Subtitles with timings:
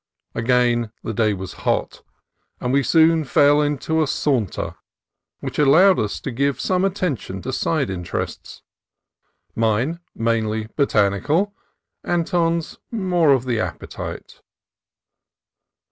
[0.33, 2.01] Again the day was hot,
[2.59, 4.73] and we soon fell into a saunter
[5.41, 8.63] which allowed us to give some attention to side interests,
[9.53, 11.51] mine mainly botan ical,
[12.03, 14.41] Anton's more of the appetite.